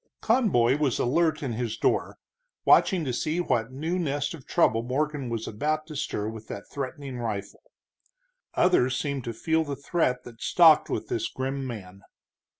Conboy 0.19 0.77
was 0.79 0.97
alert 0.97 1.43
in 1.43 1.53
his 1.53 1.77
door, 1.77 2.17
watching 2.65 3.05
to 3.05 3.13
see 3.13 3.39
what 3.39 3.71
new 3.71 3.99
nest 3.99 4.33
of 4.33 4.47
trouble 4.47 4.81
Morgan 4.81 5.29
was 5.29 5.47
about 5.47 5.85
to 5.85 5.95
stir 5.95 6.27
with 6.27 6.47
that 6.47 6.67
threatening 6.67 7.19
rifle. 7.19 7.61
Others 8.55 8.97
seemed 8.99 9.23
to 9.25 9.31
feel 9.31 9.63
the 9.63 9.75
threat 9.75 10.23
that 10.23 10.41
stalked 10.41 10.89
with 10.89 11.07
this 11.09 11.27
grim 11.27 11.67
man. 11.67 12.01